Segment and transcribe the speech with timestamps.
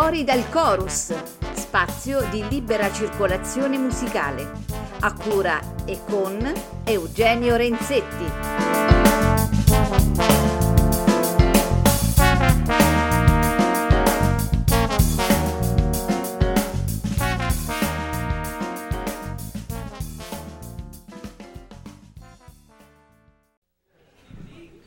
[0.00, 1.12] Fuori dal chorus,
[1.54, 4.48] spazio di libera circolazione musicale,
[5.00, 6.52] a cura e con
[6.84, 8.24] Eugenio Renzetti.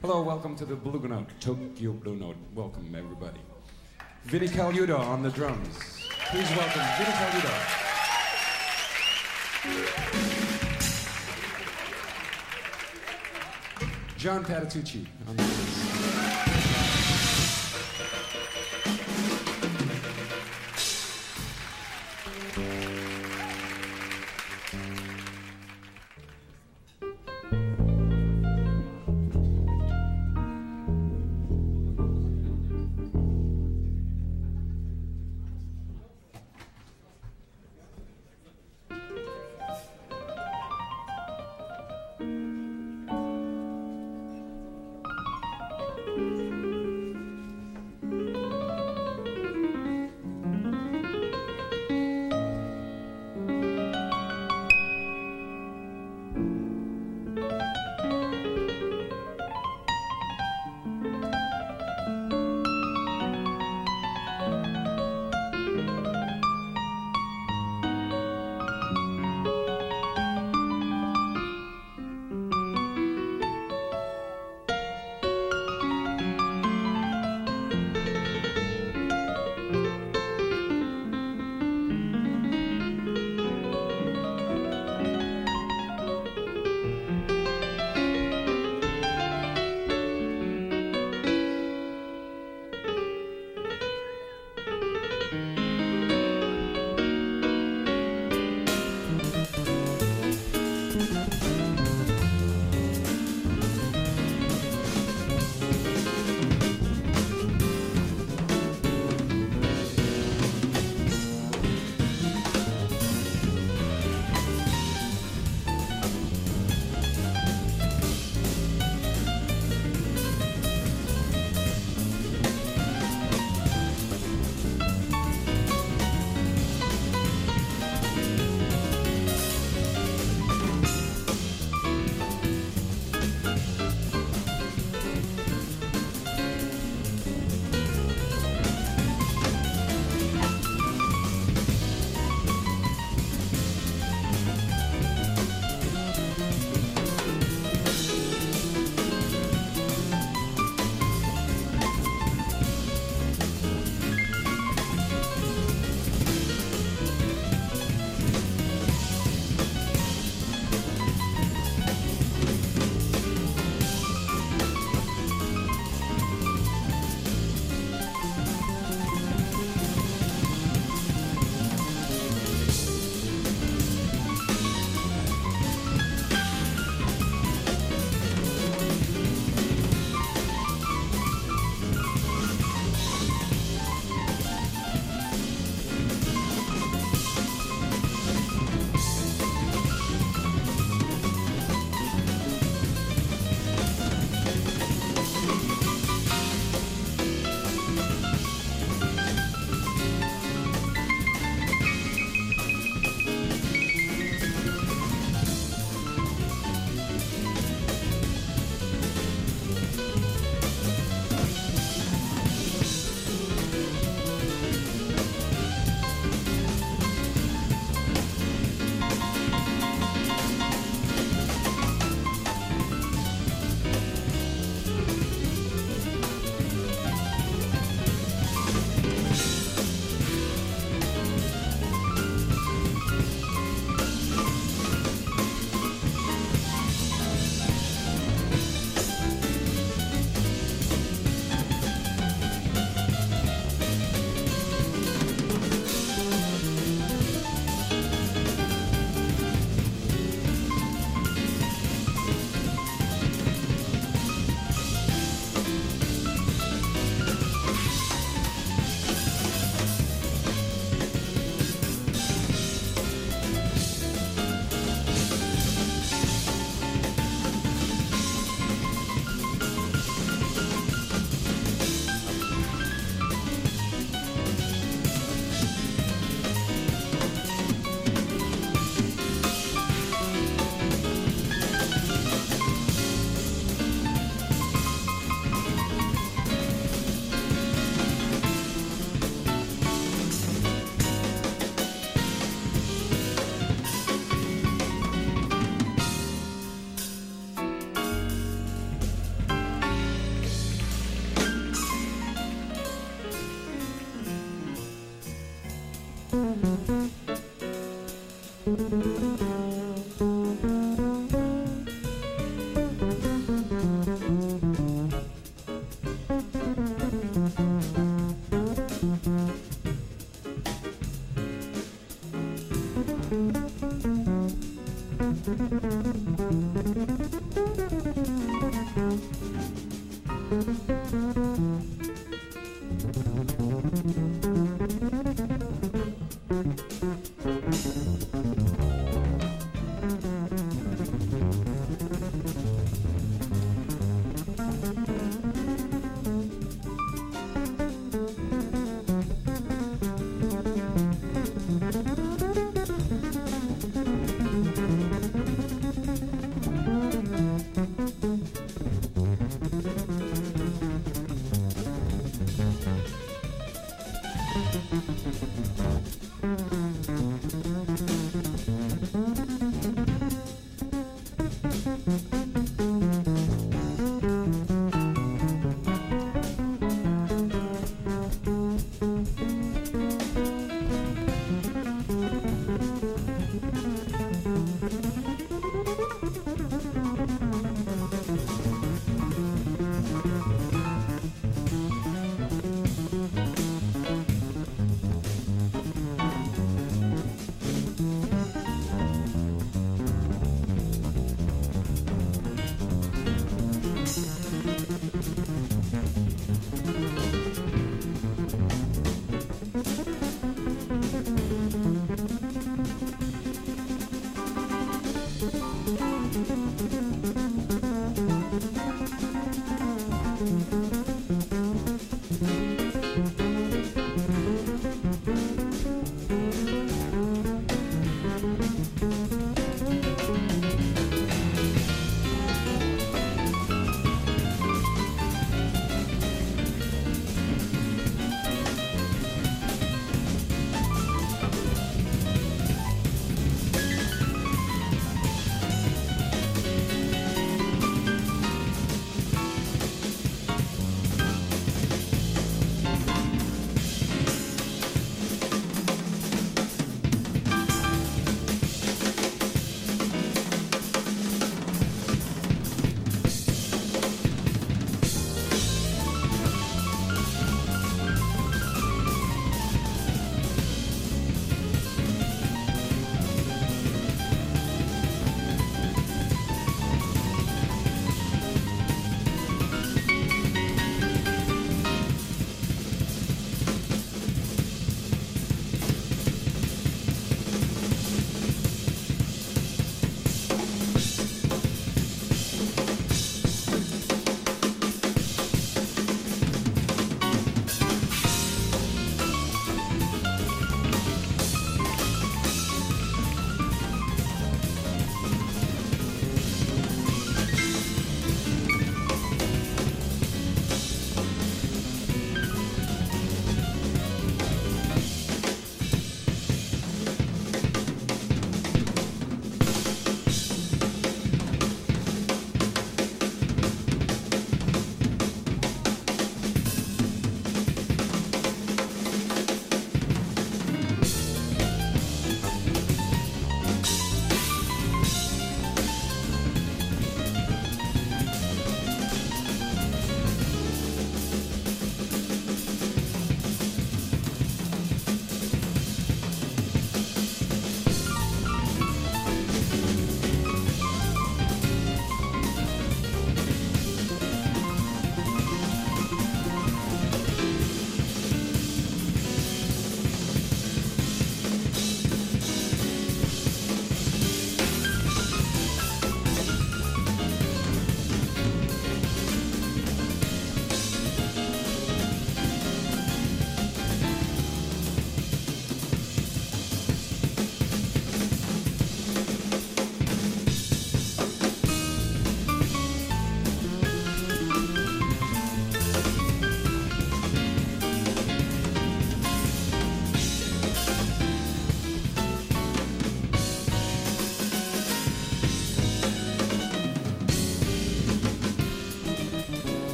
[0.00, 2.38] Hello, welcome to the Blue Note, Tokyo Blue Note.
[2.54, 3.53] Welcome, everybody.
[4.24, 5.76] Vinnie Colaiuta on the drums.
[6.30, 7.52] Please welcome Vinnie Colaiuta.
[14.16, 15.93] John Patitucci on the bass.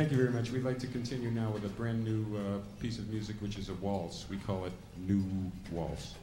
[0.00, 0.50] Thank you very much.
[0.50, 3.68] We'd like to continue now with a brand new uh, piece of music, which is
[3.68, 4.24] a waltz.
[4.30, 5.22] We call it New
[5.70, 6.14] Waltz.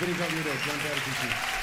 [0.00, 1.53] ブリカムでジャンプアルティシー。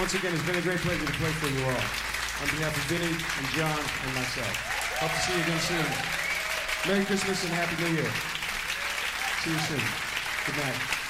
[0.00, 1.72] Once again, it's been a great pleasure to play for you all.
[1.72, 4.48] On behalf of Vinnie and John and myself.
[4.98, 5.84] Hope to see you again soon.
[6.90, 8.10] Merry Christmas and Happy New Year.
[9.44, 9.84] See you soon.
[10.46, 11.00] Good night.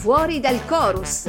[0.00, 1.28] Fuori dal chorus,